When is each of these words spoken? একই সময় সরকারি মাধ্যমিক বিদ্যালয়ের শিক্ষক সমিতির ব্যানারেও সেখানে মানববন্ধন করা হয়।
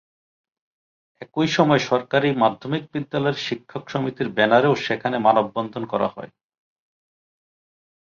একই 1.21 1.49
সময় 1.57 1.81
সরকারি 1.89 2.29
মাধ্যমিক 2.43 2.83
বিদ্যালয়ের 2.93 3.37
শিক্ষক 3.47 3.83
সমিতির 3.87 4.29
ব্যানারেও 4.37 4.75
সেখানে 4.85 5.17
মানববন্ধন 5.19 5.83
করা 5.93 6.07
হয়। 6.07 6.31